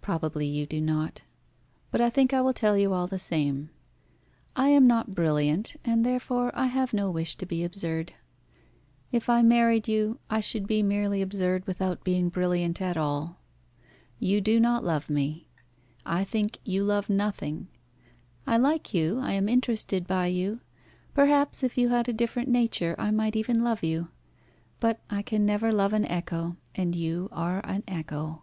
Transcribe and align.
Probably 0.00 0.46
you 0.46 0.64
do 0.64 0.80
not; 0.80 1.22
but 1.90 2.00
I 2.00 2.08
think 2.08 2.32
I 2.32 2.40
will 2.40 2.52
tell 2.52 2.78
you 2.78 2.92
all 2.92 3.08
the 3.08 3.18
same. 3.18 3.70
I 4.54 4.68
am 4.68 4.86
not 4.86 5.16
brilliant, 5.16 5.74
and 5.84 6.06
therefore 6.06 6.52
I 6.54 6.66
have 6.66 6.94
no 6.94 7.10
wish 7.10 7.34
to 7.34 7.46
be 7.46 7.64
absurd. 7.64 8.12
If 9.10 9.28
I 9.28 9.42
married 9.42 9.88
you 9.88 10.20
I 10.30 10.38
should 10.38 10.68
be 10.68 10.84
merely 10.84 11.20
absurd 11.20 11.66
without 11.66 12.04
being 12.04 12.28
brilliant 12.28 12.80
at 12.80 12.96
all. 12.96 13.40
You 14.20 14.40
do 14.40 14.60
not 14.60 14.84
love 14.84 15.10
me. 15.10 15.48
I 16.04 16.22
think 16.22 16.58
you 16.64 16.84
love 16.84 17.10
nothing. 17.10 17.66
I 18.46 18.58
like 18.58 18.94
you; 18.94 19.18
I 19.18 19.32
am 19.32 19.48
interested 19.48 20.06
by 20.06 20.28
you. 20.28 20.60
Perhaps 21.12 21.64
if 21.64 21.76
you 21.76 21.88
had 21.88 22.08
a 22.08 22.12
different 22.12 22.48
nature 22.48 22.94
I 23.00 23.10
might 23.10 23.34
even 23.34 23.64
love 23.64 23.82
you. 23.82 24.10
But 24.78 25.00
I 25.10 25.22
can 25.22 25.44
never 25.44 25.72
love 25.72 25.92
an 25.92 26.04
echo, 26.08 26.56
and 26.76 26.94
you 26.94 27.28
are 27.32 27.60
an 27.66 27.82
echo." 27.88 28.42